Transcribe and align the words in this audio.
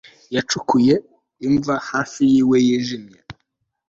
Yacukuye 0.35 0.95
imva 1.47 1.75
hafi 1.89 2.21
yew 2.35 2.51
yijimye 2.65 3.19